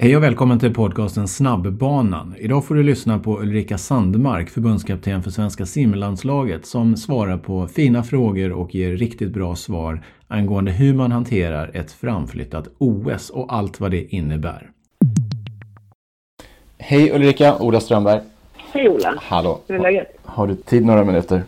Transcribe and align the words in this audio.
Hej 0.00 0.16
och 0.16 0.22
välkommen 0.22 0.58
till 0.58 0.74
podcasten 0.74 1.28
Snabbbanan. 1.28 2.34
Idag 2.38 2.64
får 2.64 2.74
du 2.74 2.82
lyssna 2.82 3.18
på 3.18 3.40
Ulrika 3.40 3.78
Sandmark, 3.78 4.50
förbundskapten 4.50 5.22
för 5.22 5.30
svenska 5.30 5.66
simlandslaget, 5.66 6.66
som 6.66 6.96
svarar 6.96 7.38
på 7.38 7.66
fina 7.68 8.02
frågor 8.02 8.52
och 8.52 8.74
ger 8.74 8.96
riktigt 8.96 9.32
bra 9.32 9.56
svar 9.56 10.04
angående 10.28 10.70
hur 10.70 10.94
man 10.94 11.12
hanterar 11.12 11.70
ett 11.74 11.92
framflyttat 11.92 12.68
OS 12.78 13.30
och 13.30 13.54
allt 13.54 13.80
vad 13.80 13.90
det 13.90 14.14
innebär. 14.14 14.70
Hej 16.78 17.12
Ulrika, 17.12 17.58
Ola 17.58 17.80
Strömberg. 17.80 18.20
Hej 18.72 18.88
Ola. 18.88 19.14
Hallå. 19.20 19.60
Hur 19.68 19.76
är 19.76 19.82
läget? 19.82 20.16
Har 20.24 20.46
du 20.46 20.54
tid 20.54 20.86
några 20.86 21.04
minuter? 21.04 21.42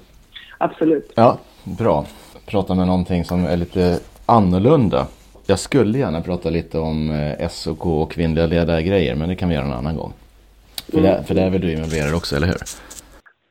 Absolut. 0.58 1.12
Ja, 1.14 1.38
bra. 1.64 2.06
Prata 2.46 2.74
med 2.74 2.86
någonting 2.86 3.24
som 3.24 3.44
är 3.44 3.56
lite 3.56 4.00
annorlunda. 4.26 5.06
Jag 5.50 5.58
skulle 5.58 5.98
gärna 5.98 6.20
prata 6.20 6.50
lite 6.50 6.78
om 6.78 7.10
eh, 7.10 7.48
SOK 7.48 7.86
och 7.86 8.12
kvinnliga 8.12 8.46
ledargrejer, 8.46 9.14
men 9.14 9.28
det 9.28 9.34
kan 9.34 9.48
vi 9.48 9.54
göra 9.54 9.64
en 9.64 9.72
annan 9.72 9.96
gång. 9.96 10.12
För, 10.90 10.98
mm. 10.98 11.10
där, 11.10 11.22
för 11.22 11.34
där 11.34 11.46
är 11.46 11.50
väl 11.50 11.60
du 11.60 11.72
involverad 11.72 12.14
också, 12.14 12.36
eller 12.36 12.46
hur? 12.46 12.56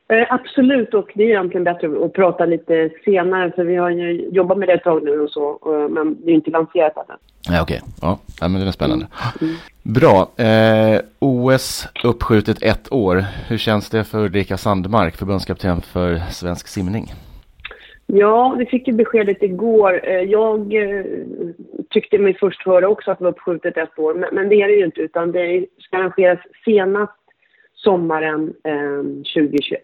Eh, 0.08 0.26
absolut, 0.30 0.94
och 0.94 1.10
det 1.14 1.22
är 1.22 1.28
egentligen 1.28 1.64
bättre 1.64 2.04
att 2.04 2.12
prata 2.12 2.46
lite 2.46 2.90
senare, 3.04 3.52
för 3.56 3.64
vi 3.64 3.76
har 3.76 3.90
ju 3.90 4.28
jobbat 4.32 4.58
med 4.58 4.68
det 4.68 4.74
ett 4.74 4.84
tag 4.84 5.04
nu 5.04 5.20
och 5.20 5.30
så, 5.30 5.58
men 5.90 6.16
det 6.24 6.30
är 6.30 6.34
inte 6.34 6.50
lanserat 6.50 6.96
än. 6.96 7.04
Ja, 7.48 7.62
Okej, 7.62 7.62
okay. 7.62 7.78
ja, 8.02 8.18
ja, 8.40 8.48
men 8.48 8.60
det 8.60 8.66
är 8.66 8.72
spännande. 8.72 9.06
Mm. 9.40 9.54
Bra. 9.82 10.44
Eh, 10.44 11.00
OS 11.18 11.88
uppskjutet 12.04 12.62
ett 12.62 12.92
år. 12.92 13.24
Hur 13.48 13.58
känns 13.58 13.90
det 13.90 14.04
för 14.04 14.18
Ulrika 14.18 14.56
Sandmark, 14.56 15.16
förbundskapten 15.16 15.80
för 15.80 16.20
svensk 16.30 16.68
simning? 16.68 17.14
Ja, 18.12 18.56
vi 18.58 18.66
fick 18.66 18.88
ju 18.88 18.92
beskedet 18.92 19.42
igår. 19.42 20.00
Eh, 20.04 20.22
jag 20.22 20.74
eh, 20.74 21.04
tyckte 21.90 22.18
mig 22.18 22.34
först 22.34 22.66
höra 22.66 22.88
också 22.88 23.10
att 23.10 23.18
det 23.18 23.24
var 23.24 23.30
uppskjutet 23.30 23.76
ett 23.76 23.98
år, 23.98 24.14
men 24.32 24.48
det 24.48 24.62
är 24.62 24.68
det 24.68 24.74
ju 24.74 24.84
inte 24.84 25.00
utan 25.00 25.32
det 25.32 25.66
ska 25.78 25.96
arrangeras 25.96 26.38
senast 26.64 27.12
sommaren 27.74 28.54
eh, 28.64 29.02
2021. 29.02 29.80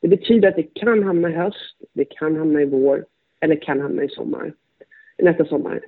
Det 0.00 0.08
betyder 0.08 0.48
att 0.48 0.56
det 0.56 0.74
kan 0.74 1.02
hamna 1.02 1.30
i 1.30 1.32
höst, 1.32 1.76
det 1.92 2.04
kan 2.04 2.36
hamna 2.36 2.62
i 2.62 2.66
vår 2.66 3.04
eller 3.40 3.56
kan 3.56 3.80
hamna 3.80 4.02
i 4.02 4.08
sommar. 4.08 4.52
Nästa 5.22 5.44
sommar. 5.44 5.80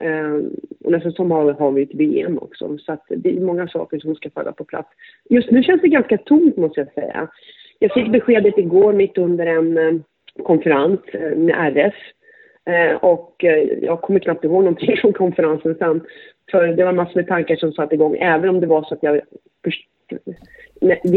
Och 0.84 0.92
nästa 0.92 1.10
sommar 1.10 1.52
har 1.52 1.72
vi 1.72 1.82
ett 1.82 1.94
VM 1.94 2.38
också, 2.38 2.78
så 2.78 2.92
att 2.92 3.04
det 3.08 3.36
är 3.36 3.40
många 3.40 3.68
saker 3.68 3.98
som 3.98 4.14
ska 4.14 4.30
falla 4.30 4.52
på 4.52 4.64
plats. 4.64 4.88
Just 5.30 5.50
nu 5.50 5.62
känns 5.62 5.82
det 5.82 5.88
ganska 5.88 6.18
tomt 6.18 6.56
måste 6.56 6.80
jag 6.80 6.92
säga. 6.92 7.28
Jag 7.78 7.92
fick 7.92 8.12
beskedet 8.12 8.58
igår 8.58 8.92
mitt 8.92 9.18
under 9.18 9.46
en 9.46 10.04
konferens 10.44 11.00
eh, 11.12 11.36
med 11.36 11.54
RF. 11.76 11.94
Eh, 12.66 12.96
och 12.96 13.44
eh, 13.44 13.62
jag 13.82 14.00
kommer 14.00 14.20
knappt 14.20 14.44
ihåg 14.44 14.64
någonting 14.64 14.96
från 15.00 15.12
konferensen 15.12 15.74
sen. 15.78 16.00
För 16.50 16.66
det 16.66 16.84
var 16.84 16.92
massor 16.92 17.16
med 17.16 17.28
tankar 17.28 17.56
som 17.56 17.72
satte 17.72 17.94
igång, 17.94 18.16
även 18.16 18.48
om 18.48 18.60
det 18.60 18.66
var 18.66 18.82
så 18.82 18.94
att 18.94 19.02
jag 19.02 19.20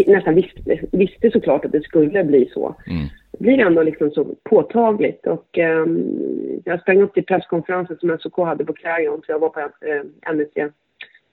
nästan 0.07 0.35
visste, 0.35 0.79
visste 0.91 1.31
såklart 1.31 1.65
att 1.65 1.71
det 1.71 1.83
skulle 1.83 2.23
bli 2.23 2.49
så. 2.53 2.75
Mm. 2.87 3.05
Det 3.31 3.43
blir 3.43 3.59
ändå 3.59 3.83
liksom 3.83 4.11
så 4.11 4.25
påtagligt. 4.43 5.27
Och, 5.27 5.57
um, 5.57 6.61
jag 6.65 6.81
sprang 6.81 7.01
upp 7.01 7.13
till 7.13 7.25
presskonferensen 7.25 7.97
som 7.97 8.17
SOK 8.19 8.37
hade 8.37 8.65
på 8.65 8.73
Clarion, 8.73 9.21
så 9.25 9.31
jag 9.31 9.39
var 9.39 9.49
på 9.49 9.69
NSC 10.33 10.73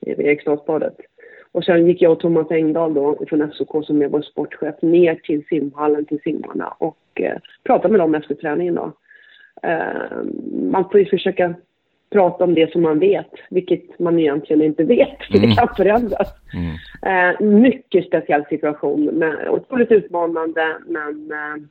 vid 0.00 0.20
Eriksdalsbadet. 0.20 0.96
Och 1.52 1.64
sen 1.64 1.86
gick 1.86 2.02
jag 2.02 2.12
och 2.12 2.20
Thomas 2.20 2.50
Engdahl 2.50 2.94
då 2.94 3.18
från 3.28 3.52
SOK 3.52 3.86
som 3.86 4.02
är 4.02 4.08
vår 4.08 4.22
sportchef 4.22 4.74
ner 4.82 5.14
till 5.14 5.44
simhallen 5.48 6.04
till 6.04 6.20
simmarna 6.24 6.74
och 6.78 6.98
eh, 7.14 7.36
pratade 7.64 7.92
med 7.92 8.00
dem 8.00 8.14
efter 8.14 8.34
träningen 8.34 8.74
då. 8.74 8.92
Eh, 9.62 10.22
man 10.70 10.84
får 10.90 11.00
ju 11.00 11.06
försöka 11.06 11.54
prata 12.10 12.44
om 12.44 12.54
det 12.54 12.72
som 12.72 12.82
man 12.82 12.98
vet, 12.98 13.30
vilket 13.50 13.98
man 13.98 14.18
egentligen 14.18 14.62
inte 14.62 14.84
vet, 14.84 15.24
för 15.30 15.38
mm. 15.38 15.50
det 15.50 15.56
kan 15.56 15.68
förändras. 15.76 16.28
Mm. 16.54 16.74
Eh, 17.02 17.40
mycket 17.40 18.06
speciell 18.06 18.44
situation, 18.44 19.04
men 19.04 19.48
otroligt 19.48 19.92
utmanande, 19.92 20.76
men 20.86 21.30
eh, 21.32 21.62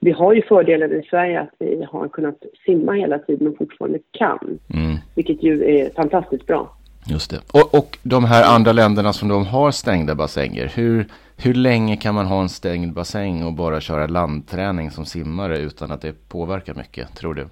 vi 0.00 0.10
har 0.10 0.32
ju 0.32 0.42
fördelen 0.42 0.92
i 0.92 1.02
Sverige 1.02 1.40
att 1.40 1.54
vi 1.58 1.86
har 1.90 2.08
kunnat 2.08 2.42
simma 2.66 2.92
hela 2.92 3.18
tiden 3.18 3.48
och 3.48 3.58
fortfarande 3.58 3.98
kan, 4.10 4.58
mm. 4.74 4.96
vilket 5.14 5.42
ju 5.42 5.64
är 5.64 5.90
fantastiskt 5.90 6.46
bra. 6.46 6.76
Just 7.08 7.30
det. 7.30 7.40
Och, 7.52 7.74
och 7.78 7.98
de 8.02 8.24
här 8.24 8.54
andra 8.54 8.72
länderna 8.72 9.12
som 9.12 9.28
de 9.28 9.46
har 9.46 9.70
stängda 9.70 10.14
bassänger, 10.14 10.66
hur, 10.76 11.04
hur 11.44 11.54
länge 11.54 11.96
kan 11.96 12.14
man 12.14 12.26
ha 12.26 12.42
en 12.42 12.48
stängd 12.48 12.92
bassäng 12.94 13.44
och 13.44 13.52
bara 13.52 13.80
köra 13.80 14.06
landträning 14.06 14.90
som 14.90 15.04
simmare 15.04 15.58
utan 15.58 15.90
att 15.90 16.02
det 16.02 16.28
påverkar 16.28 16.74
mycket, 16.74 17.16
tror 17.16 17.34
du? 17.34 17.46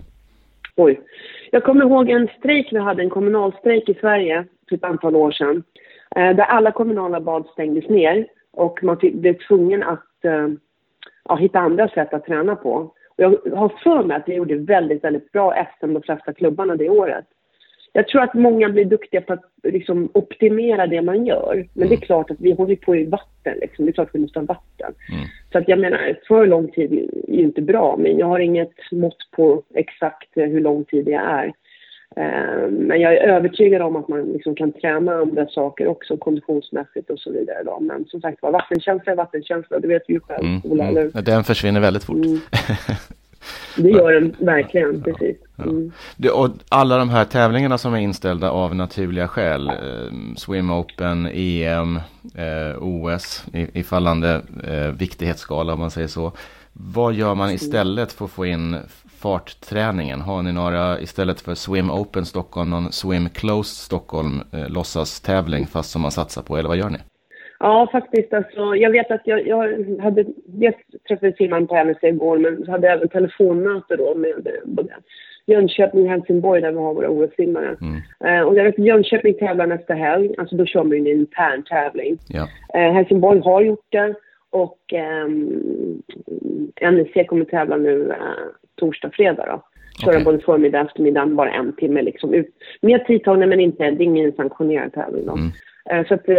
Oj. 0.77 1.01
Jag 1.51 1.65
kommer 1.65 1.85
ihåg 1.85 2.11
en 2.11 2.29
strejk 2.39 2.69
vi 2.73 2.79
hade, 2.79 3.03
en 3.03 3.11
kommunalstrejk 3.11 3.89
i 3.89 3.95
Sverige 3.95 4.45
för 4.69 4.77
ett 4.77 4.85
antal 4.85 5.17
år 5.17 5.33
sedan. 5.33 5.63
Eh, 6.17 6.37
där 6.37 6.45
alla 6.45 6.71
kommunala 6.71 7.21
bad 7.21 7.47
stängdes 7.53 7.89
ner 7.89 8.27
och 8.53 8.83
man 8.83 8.97
blev 9.03 9.39
tvungen 9.49 9.83
att 9.83 10.25
eh, 10.25 10.49
ja, 11.25 11.37
hitta 11.37 11.59
andra 11.59 11.89
sätt 11.89 12.15
att 12.15 12.25
träna 12.25 12.57
på. 12.57 12.73
Och 13.17 13.23
jag 13.23 13.57
har 13.57 13.69
för 13.69 14.05
mig 14.05 14.17
att 14.17 14.27
det 14.27 14.35
gjorde 14.35 14.57
väldigt, 14.57 15.05
väldigt 15.05 15.33
bra 15.33 15.67
SM 15.79 15.95
de 15.95 16.03
flesta 16.03 16.33
klubbarna 16.33 16.77
det 16.77 16.89
året 16.89 17.25
jag 17.97 18.09
tror 18.09 18.23
att 18.23 18.35
många 18.35 18.69
blir 18.69 18.85
duktiga 18.85 19.21
på 19.21 19.33
att 19.33 19.45
liksom, 19.63 20.09
optimera 20.15 20.87
det 20.87 21.03
man 21.03 21.27
gör. 21.27 21.55
Men 21.55 21.55
mm. 21.55 21.69
det 21.75 21.83
är 21.83 21.87
mm. 21.87 22.01
klart 22.01 22.31
att 22.31 22.41
vi 22.41 22.53
håller 22.53 22.77
på 22.77 22.97
i 22.97 23.05
vatten. 23.05 23.55
Liksom. 23.61 23.85
Det 23.85 23.91
är 23.91 23.93
klart 23.93 24.09
att 24.09 24.15
vi 24.15 24.19
måste 24.19 24.39
ha 24.39 24.47
vatten. 24.47 24.95
Mm. 25.13 25.25
Så 25.53 25.59
att 25.59 25.69
jag 25.69 25.79
menar, 25.79 26.19
för 26.29 26.47
lång 26.47 26.71
tid 26.71 26.93
är 26.93 27.33
ju 27.35 27.43
inte 27.43 27.63
bra. 27.63 27.97
Men 27.99 28.19
jag 28.19 28.27
har 28.27 28.39
inget 28.39 28.73
mått 28.93 29.31
på 29.31 29.63
exakt 29.75 30.29
hur 30.35 30.61
lång 30.61 30.85
tid 30.85 31.05
det 31.05 31.15
är. 31.15 31.47
Uh, 32.19 32.71
men 32.71 33.01
jag 33.01 33.15
är 33.15 33.29
övertygad 33.29 33.83
om 33.83 33.97
att 33.97 34.09
man 34.09 34.23
liksom 34.23 34.55
kan 34.55 34.73
träna 34.73 35.15
andra 35.15 35.47
saker 35.47 35.87
också, 35.87 36.17
konditionsmässigt 36.17 37.11
och 37.11 37.19
så 37.19 37.33
vidare. 37.33 37.63
Då. 37.65 37.79
Men 37.81 38.05
som 38.05 38.21
sagt 38.21 38.43
var, 38.43 38.51
vattenkänsla 38.51 39.13
är 39.13 39.17
vattenkänsla. 39.17 39.79
Det 39.79 39.89
vet 39.89 40.03
du 40.07 40.13
ju 40.13 40.21
själv, 40.21 40.47
mm. 40.47 40.61
Ola. 40.65 40.89
Mm. 40.89 41.11
Den 41.25 41.45
försvinner 41.45 41.81
väldigt 41.81 42.05
fort. 42.05 42.17
Det 43.77 43.91
gör 43.91 44.13
den 44.13 44.37
verkligen, 44.39 45.03
precis. 45.03 45.37
Mm. 45.59 45.93
Det, 46.17 46.31
och 46.31 46.51
alla 46.69 46.99
de 46.99 47.09
här 47.09 47.25
tävlingarna 47.25 47.79
som 47.79 47.95
är 47.95 47.99
inställda 47.99 48.51
av 48.51 48.75
naturliga 48.75 49.29
skäl, 49.29 49.69
eh, 49.69 50.35
Swim 50.37 50.71
Open, 50.71 51.27
EM, 51.33 51.97
eh, 52.35 52.83
OS 52.83 53.45
i, 53.53 53.81
i 53.81 53.83
fallande 53.83 54.43
eh, 54.65 54.89
viktighetsskala 54.89 55.73
om 55.73 55.81
man 55.81 55.91
säger 55.91 56.09
så. 56.09 56.33
Vad 56.73 57.15
gör 57.15 57.35
man 57.35 57.51
istället 57.51 58.13
för 58.13 58.25
att 58.25 58.31
få 58.31 58.47
in 58.47 58.77
fartträningen? 59.19 60.21
Har 60.21 60.43
ni 60.43 60.53
några, 60.53 61.01
istället 61.01 61.41
för 61.41 61.55
Swim 61.55 61.91
Open 61.91 62.27
Stockholm, 62.27 62.71
någon 62.71 62.93
Swim 62.93 63.29
Close 63.29 63.85
Stockholm 63.85 64.43
eh, 64.53 64.69
låtsas 64.69 65.21
tävling 65.21 65.67
fast 65.67 65.91
som 65.91 66.03
man 66.03 66.11
satsar 66.11 66.43
på, 66.43 66.57
eller 66.57 66.69
vad 66.69 66.79
gör 66.79 66.91
ni? 66.91 66.99
Ja, 67.65 67.89
faktiskt. 67.93 68.33
Alltså, 68.33 68.75
jag 68.75 68.91
vet 68.91 69.11
att 69.11 69.21
jag, 69.25 69.47
jag 69.47 69.59
hade 70.03 70.25
dels 70.47 70.77
träffade 71.09 71.33
simmaren 71.33 71.67
på 71.67 71.85
NSC 71.85 72.05
igår, 72.05 72.39
men 72.39 72.69
hade 72.69 72.89
även 72.89 73.09
telefonmöte 73.09 73.97
då 73.97 74.15
med 74.15 74.49
både 74.65 74.95
Jönköping 75.47 76.03
och 76.03 76.11
Helsingborg 76.11 76.61
där 76.61 76.73
vi 76.73 76.79
har 76.79 76.95
våra 76.95 77.11
OS-simmare. 77.11 77.77
Mm. 77.81 78.01
Eh, 78.25 78.47
och 78.47 78.57
jag 78.57 78.65
vet 78.65 78.79
att 78.79 78.85
Jönköping 78.85 79.35
tävlar 79.35 79.67
nästa 79.67 79.95
helg, 79.95 80.35
alltså 80.39 80.57
då 80.57 80.67
kör 80.67 80.85
man 80.85 80.97
en 80.97 81.07
intern 81.07 81.63
tävling. 81.63 82.19
Ja. 82.29 82.49
Eh, 82.75 82.93
Helsingborg 82.93 83.41
har 83.41 83.61
gjort 83.61 83.87
det 83.89 84.15
och 84.51 84.93
eh, 84.93 85.29
NSC 86.91 87.25
kommer 87.29 87.45
tävla 87.45 87.77
nu 87.77 88.11
eh, 88.11 88.17
torsdag, 88.77 89.11
fredag 89.13 89.47
då. 89.47 89.63
Köra 90.05 90.15
okay. 90.15 90.25
både 90.25 90.39
förmiddag 90.39 90.81
och 90.81 90.87
eftermiddag, 90.87 91.27
bara 91.27 91.51
en 91.51 91.73
timme 91.77 92.03
liksom. 92.03 92.35
Ut. 92.35 92.49
Med 92.81 93.07
tidtagning 93.07 93.49
men 93.49 93.61
inte, 93.61 93.91
det 93.91 94.03
är 94.03 94.07
ingen 94.07 94.33
sanktionerad 94.33 94.93
tävling 94.93 95.27
då. 95.27 95.33
Mm. 95.33 95.51
Eh, 95.91 96.07
så 96.07 96.15
att, 96.15 96.29
eh, 96.29 96.37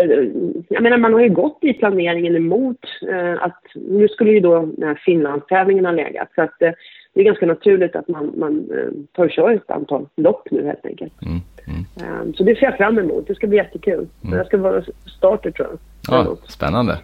jag 0.70 0.84
menar, 0.84 0.98
man 0.98 1.14
har 1.14 1.20
ju 1.20 1.30
gått 1.30 1.58
i 1.62 1.74
planeringen 1.74 2.36
emot 2.36 2.86
eh, 3.10 3.44
att 3.44 3.62
nu 3.74 4.08
skulle 4.08 4.32
ju 4.32 4.40
då 4.40 4.70
Finlandstävlingen 5.06 5.86
ha 5.86 5.92
legat. 5.92 6.28
Så 6.36 6.42
att 6.42 6.60
det 6.60 7.22
är 7.22 7.24
ganska 7.24 7.46
naturligt 7.46 7.96
att 7.96 8.08
man, 8.08 8.34
man 8.38 8.70
tar 9.12 9.26
och 9.26 9.32
kör 9.32 9.52
ett 9.52 9.72
antal 9.72 10.08
lopp 10.16 10.48
nu 10.52 10.66
helt 10.66 10.86
enkelt. 10.86 11.14
Mm, 11.22 11.40
mm. 11.68 12.34
Så 12.34 12.44
det 12.44 12.56
ser 12.56 12.66
jag 12.66 12.78
fram 12.78 13.00
emot. 13.00 13.28
Det 13.28 13.36
ska 13.36 13.48
bli 13.48 13.58
jättekul. 13.58 14.08
Mm. 14.24 14.38
Det 14.38 14.46
ska 14.46 14.58
vara 14.58 14.84
starter 15.18 15.52
tror 15.52 15.68
jag. 15.68 15.80
Ja, 16.08 16.36
spännande. 16.48 16.98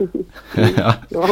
ja. 1.10 1.28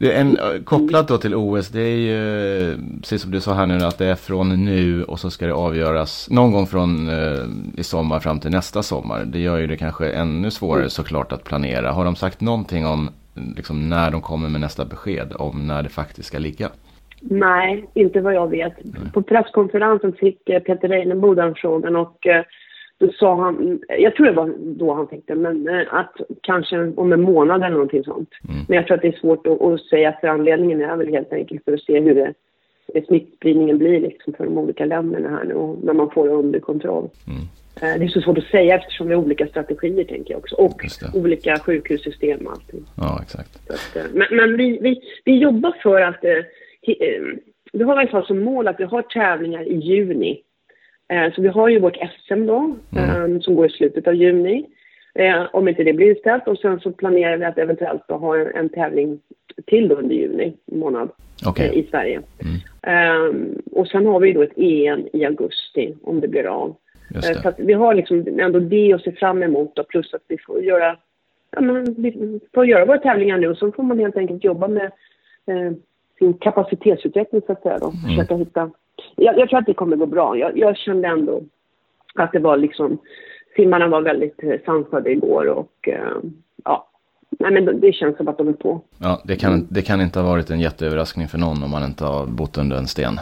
En, 0.00 0.38
kopplat 0.64 1.08
då 1.08 1.18
till 1.18 1.34
OS, 1.34 1.68
det 1.68 1.80
är 1.80 1.96
ju 1.96 2.76
precis 3.00 3.22
som 3.22 3.30
du 3.30 3.40
sa 3.40 3.54
här 3.54 3.66
nu 3.66 3.84
att 3.84 3.98
det 3.98 4.06
är 4.06 4.14
från 4.14 4.64
nu 4.64 5.04
och 5.04 5.20
så 5.20 5.30
ska 5.30 5.46
det 5.46 5.54
avgöras 5.54 6.30
någon 6.30 6.52
gång 6.52 6.66
från 6.66 7.08
eh, 7.08 7.44
i 7.76 7.82
sommar 7.82 8.20
fram 8.20 8.40
till 8.40 8.50
nästa 8.50 8.82
sommar. 8.82 9.24
Det 9.24 9.38
gör 9.38 9.58
ju 9.58 9.66
det 9.66 9.76
kanske 9.76 10.10
ännu 10.10 10.50
svårare 10.50 10.80
mm. 10.80 10.90
såklart 10.90 11.32
att 11.32 11.44
planera. 11.44 11.92
Har 11.92 12.04
de 12.04 12.16
sagt 12.16 12.40
någonting 12.40 12.86
om 12.86 13.10
liksom, 13.56 13.88
när 13.88 14.10
de 14.10 14.20
kommer 14.20 14.48
med 14.48 14.60
nästa 14.60 14.84
besked 14.84 15.32
om 15.36 15.66
när 15.66 15.82
det 15.82 15.88
faktiskt 15.88 16.28
ska 16.28 16.38
ligga? 16.38 16.68
Nej, 17.20 17.88
inte 17.94 18.20
vad 18.20 18.34
jag 18.34 18.50
vet. 18.50 18.84
Mm. 18.84 19.10
På 19.10 19.22
presskonferensen 19.22 20.12
fick 20.12 20.48
eh, 20.48 20.60
Peter 20.60 20.88
Reinebo 20.88 21.34
den 21.34 21.54
frågan 21.54 21.96
och 21.96 22.26
eh, 23.02 23.08
sa 23.18 23.36
han, 23.36 23.80
jag 23.98 24.14
tror 24.14 24.26
det 24.26 24.32
var 24.32 24.54
då 24.58 24.94
han 24.94 25.06
tänkte, 25.06 25.34
men 25.34 25.68
eh, 25.68 25.94
att 25.94 26.14
kanske 26.42 26.92
om 26.96 27.12
en 27.12 27.22
månad 27.22 27.62
eller 27.62 27.70
någonting 27.70 28.04
sånt. 28.04 28.30
Mm. 28.48 28.60
Men 28.68 28.76
jag 28.76 28.86
tror 28.86 28.96
att 28.96 29.02
det 29.02 29.08
är 29.08 29.20
svårt 29.20 29.46
att, 29.46 29.62
att 29.62 29.80
säga 29.80 30.16
för 30.20 30.28
anledningen 30.28 30.82
är 30.82 30.96
väl 30.96 31.08
helt 31.08 31.32
enkelt 31.32 31.64
för 31.64 31.72
att 31.72 31.82
se 31.82 32.00
hur 32.00 32.14
det, 32.14 32.34
det 32.94 33.06
smittspridningen 33.06 33.78
blir 33.78 34.00
liksom 34.00 34.32
för 34.32 34.44
de 34.44 34.58
olika 34.58 34.84
länderna 34.84 35.28
här 35.28 35.44
nu 35.44 35.54
och 35.54 35.84
när 35.84 35.92
man 35.92 36.10
får 36.10 36.28
det 36.28 36.34
under 36.34 36.60
kontroll. 36.60 37.08
Mm. 37.26 37.42
Eh, 37.82 37.98
det 37.98 38.04
är 38.04 38.08
så 38.08 38.20
svårt 38.20 38.38
att 38.38 38.44
säga 38.44 38.76
eftersom 38.76 39.08
vi 39.08 39.14
har 39.14 39.22
olika 39.22 39.46
strategier 39.46 40.04
tänker 40.04 40.34
jag 40.34 40.38
också. 40.38 40.54
Och 40.56 40.84
olika 41.14 41.58
sjukhussystem 41.58 42.46
och 42.46 42.52
allting. 42.52 42.84
Ja, 42.96 43.18
exakt. 43.22 43.70
Att, 43.70 43.96
eh, 43.96 44.02
men, 44.12 44.26
men 44.30 44.56
vi, 44.56 44.78
vi, 44.82 45.00
vi 45.24 45.38
jobbar 45.38 45.76
för 45.82 46.00
att... 46.00 46.24
Eh, 46.24 46.42
vi 47.72 47.84
har 47.84 47.96
i 47.96 47.98
alla 47.98 48.10
fall 48.10 48.26
som 48.26 48.44
mål 48.44 48.68
att 48.68 48.80
vi 48.80 48.84
har 48.84 49.02
tävlingar 49.02 49.62
i 49.62 49.76
juni. 49.76 50.42
Så 51.34 51.42
vi 51.42 51.48
har 51.48 51.68
ju 51.68 51.80
vårt 51.80 51.96
SM 51.96 52.46
då, 52.46 52.76
mm. 52.96 53.42
som 53.42 53.54
går 53.54 53.66
i 53.66 53.70
slutet 53.70 54.06
av 54.06 54.14
juni. 54.14 54.66
Om 55.52 55.68
inte 55.68 55.84
det 55.84 55.92
blir 55.92 56.10
inställt. 56.10 56.48
Och 56.48 56.58
sen 56.58 56.80
så 56.80 56.92
planerar 56.92 57.36
vi 57.36 57.44
att 57.44 57.58
eventuellt 57.58 58.10
ha 58.10 58.36
en, 58.36 58.46
en 58.54 58.68
tävling 58.68 59.20
till 59.66 59.88
då 59.88 59.94
under 59.94 60.14
juni 60.14 60.56
månad 60.66 61.08
okay. 61.48 61.68
i 61.68 61.86
Sverige. 61.90 62.20
Mm. 62.84 63.62
Och 63.72 63.88
sen 63.88 64.06
har 64.06 64.20
vi 64.20 64.32
då 64.32 64.42
ett 64.42 64.58
EM 64.58 65.08
i 65.12 65.24
augusti 65.24 65.94
om 66.02 66.20
det 66.20 66.28
blir 66.28 66.44
av. 66.44 66.76
Så 67.20 67.48
att 67.48 67.60
vi 67.60 67.72
har 67.72 67.94
liksom 67.94 68.26
ändå 68.40 68.58
det 68.58 68.92
att 68.92 69.02
se 69.02 69.12
fram 69.12 69.42
emot 69.42 69.78
och 69.78 69.88
plus 69.88 70.14
att 70.14 70.24
vi 70.28 70.38
får 70.38 70.62
göra, 70.62 70.96
ja, 71.50 71.60
men 71.60 71.94
vi 72.02 72.40
får 72.54 72.66
göra 72.66 72.84
våra 72.84 72.98
tävlingar 72.98 73.38
nu 73.38 73.48
och 73.48 73.56
så 73.56 73.72
får 73.72 73.82
man 73.82 73.98
helt 73.98 74.16
enkelt 74.16 74.44
jobba 74.44 74.68
med 74.68 74.90
eh, 75.46 75.72
sin 76.18 76.34
kapacitetsutveckling 76.34 77.42
så 77.46 77.52
att 77.52 77.62
säga 77.62 77.78
då. 77.78 77.86
Mm. 77.86 78.16
Försöka 78.16 78.36
hitta, 78.36 78.70
jag, 79.16 79.38
jag, 79.38 79.48
tror 79.48 79.58
att 79.58 79.66
det 79.66 79.74
kommer 79.74 79.96
gå 79.96 80.06
bra. 80.06 80.36
Jag, 80.36 80.58
jag 80.58 80.76
kände 80.76 81.08
ändå 81.08 81.42
att 82.14 82.32
det 82.32 82.38
var 82.38 82.56
liksom, 82.56 82.98
simmarna 83.56 83.88
var 83.88 84.02
väldigt 84.02 84.42
eh, 84.42 84.60
sansade 84.66 85.12
igår 85.12 85.46
och 85.46 85.88
eh, 85.88 86.16
ja, 86.64 86.88
Nej, 87.38 87.52
men 87.52 87.80
det 87.80 87.92
känns 87.92 88.16
som 88.16 88.28
att 88.28 88.38
de 88.38 88.48
är 88.48 88.52
på. 88.52 88.80
Ja, 88.98 89.22
det 89.24 89.36
kan, 89.36 89.66
det 89.70 89.82
kan 89.82 90.00
inte 90.00 90.20
ha 90.20 90.26
varit 90.26 90.50
en 90.50 90.60
jätteöverraskning 90.60 91.28
för 91.28 91.38
någon 91.38 91.62
om 91.62 91.70
man 91.70 91.84
inte 91.84 92.04
har 92.04 92.26
bott 92.26 92.58
under 92.58 92.76
en 92.76 92.86
sten. 92.86 93.20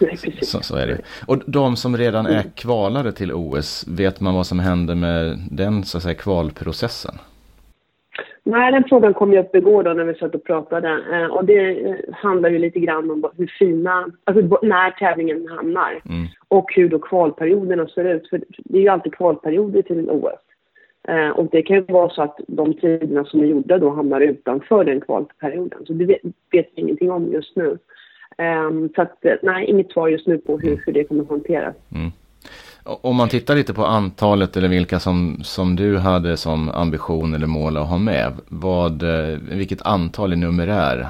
Nej, 0.00 0.10
precis. 0.10 0.50
Så, 0.50 0.60
så, 0.60 0.76
är 0.76 0.86
det. 0.86 1.00
Och 1.26 1.42
de 1.46 1.76
som 1.76 1.96
redan 1.96 2.26
är 2.26 2.42
kvalade 2.54 3.12
till 3.12 3.32
OS, 3.32 3.84
vet 3.88 4.20
man 4.20 4.34
vad 4.34 4.46
som 4.46 4.58
händer 4.58 4.94
med 4.94 5.38
den 5.50 5.84
så 5.84 5.96
att 5.96 6.02
säga, 6.02 6.14
kvalprocessen? 6.14 7.14
Nej, 8.48 8.72
den 8.72 8.84
frågan 8.88 9.14
kom 9.14 9.32
ju 9.32 9.38
upp 9.38 9.54
igår 9.54 9.82
då 9.82 9.92
när 9.92 10.04
vi 10.04 10.14
satt 10.14 10.34
och 10.34 10.44
pratade. 10.44 11.00
Eh, 11.12 11.26
och 11.26 11.44
det 11.44 11.86
eh, 11.86 11.96
handlar 12.12 12.50
ju 12.50 12.58
lite 12.58 12.80
grann 12.80 13.10
om 13.10 13.30
hur 13.36 13.54
fina, 13.58 14.10
alltså 14.24 14.58
när 14.62 14.90
tävlingen 14.90 15.48
hamnar. 15.48 15.90
Mm. 15.90 16.26
Och 16.48 16.72
hur 16.74 16.88
då 16.88 16.98
kvalperioderna 16.98 17.86
ser 17.86 18.04
ut. 18.04 18.28
För 18.28 18.40
det 18.48 18.78
är 18.78 18.82
ju 18.82 18.88
alltid 18.88 19.14
kvalperioder 19.14 19.82
till 19.82 20.10
OS. 20.10 20.40
Eh, 21.08 21.28
och 21.28 21.48
det 21.52 21.62
kan 21.62 21.76
ju 21.76 21.82
vara 21.82 22.10
så 22.10 22.22
att 22.22 22.40
de 22.48 22.74
tiderna 22.74 23.24
som 23.24 23.40
är 23.40 23.46
gjorda 23.46 23.78
då 23.78 23.90
hamnar 23.90 24.20
utanför 24.20 24.84
den 24.84 25.00
kvalperioden. 25.00 25.86
Så 25.86 25.92
det 25.92 26.04
vet, 26.04 26.20
vet 26.52 26.68
vi 26.74 26.82
ingenting 26.82 27.10
om 27.10 27.32
just 27.32 27.56
nu. 27.56 27.78
Um, 28.38 28.88
så 28.94 29.02
att, 29.02 29.24
nej, 29.42 29.64
inget 29.64 29.92
svar 29.92 30.08
just 30.08 30.26
nu 30.26 30.38
på 30.38 30.58
hur, 30.58 30.82
hur 30.86 30.92
det 30.92 31.04
kommer 31.04 31.22
att 31.22 31.30
hanteras. 31.30 31.76
Mm. 31.94 32.10
Om 32.88 33.16
man 33.16 33.28
tittar 33.28 33.54
lite 33.54 33.74
på 33.74 33.84
antalet 33.84 34.56
eller 34.56 34.68
vilka 34.68 34.98
som, 34.98 35.38
som 35.42 35.76
du 35.76 35.98
hade 35.98 36.36
som 36.36 36.68
ambition 36.68 37.34
eller 37.34 37.46
mål 37.46 37.76
att 37.76 37.88
ha 37.88 37.98
med. 37.98 38.32
Vad, 38.48 39.02
eh, 39.02 39.38
vilket 39.50 39.86
antal 39.86 40.32
i 40.32 40.36
numerär 40.36 41.06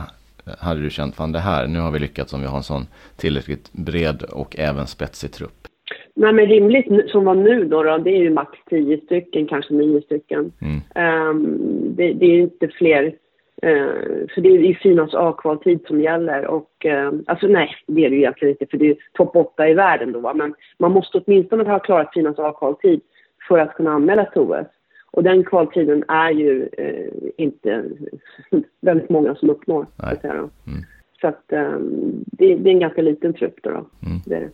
hade 0.58 0.80
du 0.80 0.90
känt, 0.90 1.14
fan 1.14 1.32
det 1.32 1.38
här, 1.38 1.66
nu 1.66 1.80
har 1.80 1.90
vi 1.90 1.98
lyckats 1.98 2.34
om 2.34 2.40
vi 2.40 2.46
har 2.46 2.56
en 2.56 2.62
sån 2.62 2.86
tillräckligt 3.16 3.72
bred 3.72 4.22
och 4.22 4.58
även 4.58 4.86
spetsig 4.86 5.32
trupp? 5.32 5.68
Nej 6.14 6.32
men 6.32 6.46
rimligt 6.46 7.10
som 7.10 7.24
var 7.24 7.34
nu 7.34 7.64
då, 7.64 7.82
då 7.82 7.98
det 7.98 8.10
är 8.10 8.22
ju 8.22 8.30
max 8.30 8.50
10 8.70 9.00
stycken, 9.00 9.46
kanske 9.46 9.74
9 9.74 10.00
stycken. 10.00 10.52
Mm. 10.60 11.30
Um, 11.30 11.58
det, 11.96 12.12
det, 12.12 12.26
är 12.26 12.40
inte 12.40 12.68
fler 12.68 13.14
Eh, 13.62 14.28
för 14.34 14.40
det 14.40 14.48
är 14.48 14.58
ju 14.58 14.74
Finas 14.74 15.14
A-kvaltid 15.14 15.80
som 15.86 16.00
gäller 16.00 16.46
och 16.46 16.86
eh, 16.86 17.12
alltså 17.26 17.46
nej, 17.46 17.70
det 17.86 18.04
är 18.04 18.10
det 18.10 18.16
ju 18.16 18.22
egentligen 18.22 18.54
inte 18.54 18.66
för 18.66 18.78
det 18.78 18.90
är 18.90 18.96
topp 19.12 19.36
8 19.36 19.68
i 19.68 19.74
världen 19.74 20.12
då 20.12 20.20
va? 20.20 20.34
men 20.34 20.54
man 20.78 20.92
måste 20.92 21.18
åtminstone 21.18 21.64
ha 21.64 21.78
klarat 21.78 22.12
Finas 22.14 22.38
A-kvaltid 22.38 23.00
för 23.48 23.58
att 23.58 23.74
kunna 23.74 23.90
anmäla 23.90 24.24
till 24.24 24.40
OS. 24.40 24.66
Och 25.10 25.22
den 25.22 25.44
kvaltiden 25.44 26.04
är 26.08 26.30
ju 26.30 26.68
eh, 26.78 27.30
inte 27.36 27.84
väldigt 28.80 29.10
många 29.10 29.34
som 29.34 29.50
uppnår. 29.50 29.86
Mm. 30.66 30.84
Så 31.20 31.28
att 31.28 31.44
um, 31.48 32.24
det, 32.26 32.54
det, 32.54 32.70
är 32.70 32.74
en 32.74 32.80
ganska 32.80 33.02
liten 33.02 33.34
trupp 33.34 33.54
då. 33.62 33.70
då. 33.70 33.76
Mm. 33.76 34.18
Det 34.26 34.38
det. 34.40 34.50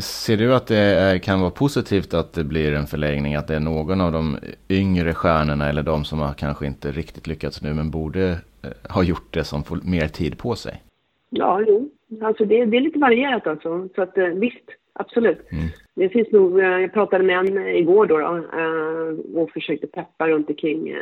Ser 0.00 0.36
du 0.36 0.54
att 0.54 0.66
det 0.66 0.76
är, 0.76 1.18
kan 1.18 1.40
vara 1.40 1.50
positivt 1.50 2.14
att 2.14 2.32
det 2.32 2.44
blir 2.44 2.72
en 2.72 2.86
förlängning? 2.86 3.34
Att 3.34 3.48
det 3.48 3.56
är 3.56 3.60
någon 3.60 4.00
av 4.00 4.12
de 4.12 4.36
yngre 4.68 5.14
stjärnorna 5.14 5.68
eller 5.68 5.82
de 5.82 6.04
som 6.04 6.18
har 6.18 6.32
kanske 6.32 6.66
inte 6.66 6.90
riktigt 6.90 7.26
lyckats 7.26 7.62
nu 7.62 7.74
men 7.74 7.90
borde 7.90 8.30
eh, 8.62 8.92
ha 8.94 9.02
gjort 9.02 9.34
det 9.34 9.44
som 9.44 9.64
får 9.64 9.78
mer 9.84 10.08
tid 10.08 10.38
på 10.38 10.54
sig? 10.54 10.82
Ja, 11.30 11.62
jo. 11.66 11.90
Alltså 12.22 12.44
det, 12.44 12.64
det 12.64 12.76
är 12.76 12.80
lite 12.80 12.98
varierat 12.98 13.46
alltså. 13.46 13.88
Så 13.94 14.02
att 14.02 14.18
eh, 14.18 14.26
visst, 14.26 14.64
absolut. 14.92 15.52
Mm. 15.52 15.64
Det 15.94 16.08
finns 16.08 16.32
nog, 16.32 16.60
eh, 16.60 16.66
jag 16.66 16.92
pratade 16.92 17.24
med 17.24 17.38
en 17.38 17.58
igår 17.68 18.06
då, 18.06 18.18
då 18.18 19.40
och 19.40 19.50
försökte 19.50 19.86
peppa 19.86 20.28
runt 20.28 20.48
omkring 20.48 20.94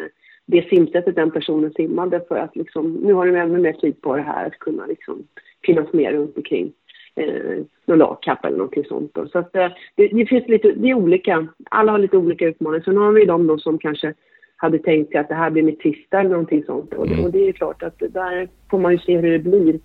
det 0.51 0.69
simsättet 0.69 1.15
den 1.15 1.31
personen 1.31 1.73
simmade 1.73 2.21
för 2.29 2.37
att 2.37 2.57
liksom, 2.57 2.93
nu 2.93 3.13
har 3.13 3.27
de 3.27 3.37
ännu 3.37 3.59
mer 3.59 3.73
tid 3.73 4.01
på 4.01 4.17
det 4.17 4.23
här 4.23 4.47
att 4.47 4.59
kunna 4.59 4.87
liksom 4.87 5.27
finnas 5.65 5.93
med 5.93 6.13
runt 6.13 6.37
omkring 6.37 6.73
eh, 7.15 7.65
någon 7.87 7.99
lagkapp 7.99 8.45
eller 8.45 8.57
någonting 8.57 8.85
sånt. 8.85 9.15
Då. 9.15 9.29
Så 9.29 9.39
att, 9.39 9.57
eh, 9.57 9.69
det, 9.95 10.09
det, 10.09 10.27
finns 10.27 10.49
lite, 10.49 10.73
det 10.73 10.91
är 10.91 10.95
olika, 10.95 11.49
alla 11.71 11.93
har 11.93 11.99
lite 11.99 12.17
olika 12.17 12.47
utmaningar. 12.47 12.85
Sen 12.85 12.97
har 12.97 13.13
vi 13.13 13.25
de 13.25 13.47
då 13.47 13.59
som 13.59 13.79
kanske 13.79 14.15
hade 14.57 14.79
tänkt 14.79 15.11
sig 15.11 15.21
att 15.21 15.29
det 15.29 15.35
här 15.35 15.51
blir 15.51 15.63
mitt 15.63 15.83
sista 15.83 16.21
eller 16.21 16.31
någonting 16.31 16.65
sånt. 16.65 16.95
Och, 16.95 17.07
mm. 17.07 17.25
och 17.25 17.31
det 17.31 17.49
är 17.49 17.53
klart 17.53 17.83
att 17.83 17.99
där 17.99 18.49
får 18.71 18.79
man 18.79 18.93
ju 18.93 18.99
se 18.99 19.19
hur 19.19 19.31
det 19.31 19.39
blir. 19.39 19.79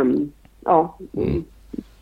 Um, 0.00 0.32
ja, 0.64 0.98
mm. 1.16 1.44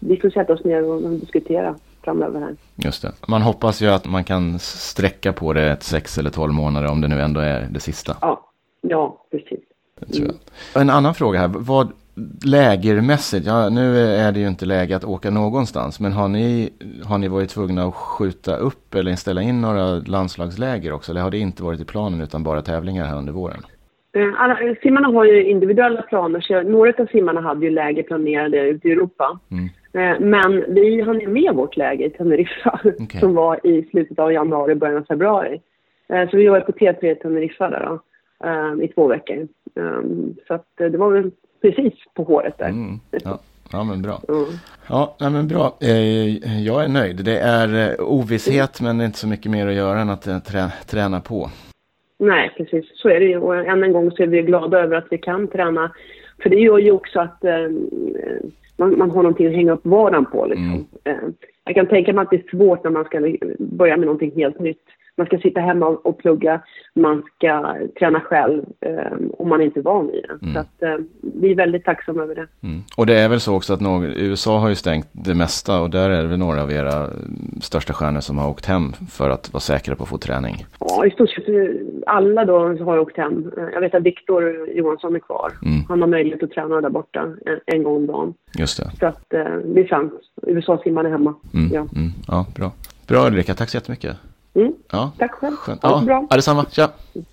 vi 0.00 0.16
får 0.16 0.30
sätta 0.30 0.52
oss 0.52 0.64
ner 0.64 0.84
och 0.84 1.02
diskutera 1.02 1.76
framöver 2.05 2.41
här. 2.41 2.56
Just 2.76 3.02
det. 3.02 3.12
Man 3.29 3.43
hoppas 3.43 3.82
ju 3.82 3.87
att 3.87 4.06
man 4.06 4.25
kan 4.25 4.58
sträcka 4.58 5.32
på 5.32 5.52
det 5.52 5.70
ett 5.70 5.82
sex 5.82 6.19
eller 6.19 6.31
tolv 6.31 6.52
månader 6.52 6.91
om 6.91 7.00
det 7.00 7.08
nu 7.08 7.20
ändå 7.20 7.41
är 7.41 7.69
det 7.70 7.81
sista. 7.81 8.17
Ja, 8.20 8.50
ja 8.81 9.26
precis. 9.31 9.61
Mm. 10.19 10.37
En 10.75 10.91
annan 10.91 11.14
fråga 11.14 11.38
här. 11.38 11.49
Vad, 11.49 11.93
lägermässigt, 12.44 13.47
ja 13.47 13.69
nu 13.69 13.99
är 13.99 14.32
det 14.32 14.41
ju 14.41 14.49
inte 14.49 14.67
läge 14.67 14.97
att 14.97 15.05
åka 15.05 15.31
någonstans, 15.31 16.00
men 16.00 16.12
har 16.12 16.29
ni, 16.29 16.70
har 17.05 17.19
ni 17.19 17.29
varit 17.29 17.50
tvungna 17.50 17.85
att 17.85 17.94
skjuta 17.94 18.56
upp 18.56 18.94
eller 18.94 19.17
ställa 19.17 19.43
in 19.43 19.61
några 19.61 19.94
landslagsläger 19.94 20.93
också? 20.93 21.12
Eller 21.12 21.20
har 21.20 21.31
det 21.31 21.38
inte 21.38 21.62
varit 21.62 21.81
i 21.81 21.85
planen 21.85 22.20
utan 22.20 22.43
bara 22.43 22.62
tävlingar 22.62 23.05
här 23.05 23.19
under 23.19 23.32
våren? 23.32 23.62
Eh, 24.12 24.43
alla, 24.43 24.58
simmarna 24.82 25.08
har 25.08 25.25
ju 25.25 25.50
individuella 25.50 26.02
planer, 26.02 26.41
så 26.41 26.62
några 26.62 26.93
av 27.02 27.06
simmarna 27.06 27.41
hade 27.41 27.67
ju 27.67 27.70
läger 27.70 28.02
planerade 28.02 28.69
ute 28.69 28.88
i 28.88 28.93
Europa. 28.93 29.38
Mm. 29.50 29.69
Eh, 29.92 30.20
men 30.20 30.75
vi 30.75 31.00
hann 31.00 31.32
med 31.32 31.54
vårt 31.54 31.76
läger 31.76 32.06
i 32.06 32.10
Teneriffa 32.10 32.81
okay. 32.98 33.20
som 33.20 33.34
var 33.34 33.66
i 33.66 33.82
slutet 33.90 34.19
av 34.19 34.32
januari, 34.32 34.75
början 34.75 34.96
av 34.96 35.04
februari. 35.04 35.60
Eh, 36.08 36.31
så 36.31 36.37
vi 36.37 36.48
var 36.48 36.60
på 36.60 36.72
T3 36.72 37.04
i 37.04 37.14
Teneriffa 37.14 37.70
där 37.70 37.87
då, 37.87 38.02
i 38.82 38.88
två 38.88 39.06
veckor. 39.06 39.49
Så 40.47 40.54
att 40.54 40.66
det 40.76 40.97
var 40.97 41.11
väl 41.11 41.30
precis 41.62 41.94
på 42.14 42.23
håret 42.23 42.59
där. 42.59 42.68
Mm, 42.68 43.00
ja. 43.11 43.38
Ja 43.73 43.85
men 43.85 44.02
bra. 44.02 44.20
Mm. 44.28 44.44
Ja 44.88 45.16
men 45.18 45.49
bra. 45.49 45.76
Eh, 45.80 46.62
jag 46.66 46.85
är 46.85 46.88
nöjd. 46.88 47.25
Det 47.25 47.38
är 47.38 47.90
eh, 47.90 47.94
ovisshet 47.99 48.80
men 48.80 48.99
det 48.99 49.04
är 49.04 49.06
inte 49.06 49.18
så 49.18 49.28
mycket 49.28 49.50
mer 49.50 49.66
att 49.66 49.75
göra 49.75 50.00
än 50.00 50.11
att 50.11 50.26
eh, 50.26 50.38
trä, 50.38 50.73
träna 50.87 51.20
på. 51.20 51.50
Nej 52.18 52.54
precis, 52.56 52.85
så 52.94 53.09
är 53.09 53.20
det 53.20 53.26
ju. 53.26 53.38
Och 53.38 53.56
än 53.56 53.82
en 53.82 53.92
gång 53.92 54.11
så 54.11 54.23
är 54.23 54.26
vi 54.26 54.42
glada 54.42 54.78
över 54.78 54.97
att 54.97 55.06
vi 55.11 55.18
kan 55.18 55.49
träna. 55.49 55.92
För 56.42 56.50
det 56.50 56.56
gör 56.56 56.78
ju 56.78 56.90
också 56.90 57.20
att 57.20 57.44
eh, 57.44 57.68
man, 58.76 58.99
man, 58.99 59.11
har 59.11 59.23
någonting 59.23 59.47
att 59.47 59.54
hänga 59.54 59.73
upp 59.73 59.87
vardagen 59.87 60.26
på. 60.26 60.47
Liksom. 60.47 60.87
Mm. 61.04 61.35
jag 61.64 61.75
kan 61.75 61.87
tänka 61.87 62.12
mig 62.12 62.23
att 62.23 62.30
det 62.30 62.37
är 62.37 62.50
svårt 62.50 62.85
när 62.85 62.90
man 62.90 63.04
ska 63.04 63.37
börja 63.59 63.97
med 63.97 64.06
någonting 64.06 64.32
helt 64.37 64.59
nytt 64.59 64.87
man 65.20 65.26
ska 65.26 65.38
sitta 65.38 65.60
hemma 65.60 65.86
och 65.86 66.18
plugga, 66.18 66.60
man 66.94 67.22
ska 67.36 67.76
träna 67.98 68.20
själv 68.20 68.64
eh, 68.80 69.12
om 69.38 69.48
man 69.48 69.62
inte 69.62 69.80
är 69.80 69.82
van 69.82 70.06
vid 70.06 70.22
det. 70.22 70.46
Mm. 70.46 70.54
Så 70.54 70.60
att, 70.60 70.82
eh, 70.82 71.04
vi 71.40 71.50
är 71.50 71.54
väldigt 71.54 71.84
tacksamma 71.84 72.22
över 72.22 72.34
det. 72.34 72.46
Mm. 72.62 72.82
Och 72.96 73.06
det 73.06 73.18
är 73.18 73.28
väl 73.28 73.40
så 73.40 73.56
också 73.56 73.72
att 73.74 73.80
någon, 73.80 74.04
USA 74.04 74.58
har 74.58 74.68
ju 74.68 74.74
stängt 74.74 75.08
det 75.12 75.34
mesta 75.34 75.80
och 75.80 75.90
där 75.90 76.10
är 76.10 76.22
det 76.22 76.28
väl 76.28 76.38
några 76.38 76.62
av 76.62 76.72
era 76.72 77.06
största 77.60 77.92
stjärnor 77.92 78.20
som 78.20 78.38
har 78.38 78.50
åkt 78.50 78.66
hem 78.66 78.92
för 79.10 79.30
att 79.30 79.52
vara 79.52 79.60
säkra 79.60 79.96
på 79.96 80.02
att 80.02 80.08
få 80.08 80.18
träning? 80.18 80.66
Ja, 80.78 81.06
i 81.06 81.10
stort 81.10 81.30
sett 81.30 81.44
alla 82.06 82.44
då 82.44 82.58
har 82.84 82.98
åkt 82.98 83.16
hem. 83.16 83.52
Eh, 83.56 83.64
jag 83.74 83.80
vet 83.80 83.94
att 83.94 84.02
Viktor 84.02 84.68
Johansson 84.68 85.14
är 85.14 85.20
kvar. 85.20 85.52
Mm. 85.62 85.84
Han 85.88 86.00
har 86.00 86.08
möjlighet 86.08 86.42
att 86.42 86.50
träna 86.50 86.80
där 86.80 86.90
borta 86.90 87.20
en, 87.20 87.60
en 87.66 87.82
gång 87.82 87.96
om 87.96 88.06
dagen. 88.06 88.34
Just 88.58 88.76
det. 88.76 88.90
Så 88.98 89.06
att 89.06 89.34
eh, 89.34 89.44
det 89.74 89.80
är 89.80 89.88
sant. 89.88 90.12
USA-simmarna 90.42 91.08
är 91.08 91.12
hemma. 91.12 91.34
Mm. 91.54 91.70
Ja. 91.72 91.80
Mm. 91.80 92.10
ja, 92.28 92.46
bra. 92.54 92.72
Bra 93.08 93.26
Ulrika, 93.26 93.54
tack 93.54 93.68
så 93.68 93.76
jättemycket. 93.76 94.16
Mm. 94.54 94.73
Ja. 94.92 95.12
Tack 95.19 95.33
själv. 95.33 95.57
Ha 95.83 96.00
det 96.00 96.07
bra. 96.07 96.26
Ja, 96.30 96.37
detsamma. 96.37 96.64
Tja. 96.71 96.88